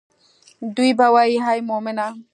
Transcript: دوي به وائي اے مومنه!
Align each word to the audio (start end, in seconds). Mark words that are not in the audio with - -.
دوي 0.75 0.91
به 0.97 1.07
وائي 1.13 1.35
اے 1.45 1.55
مومنه! 1.67 2.07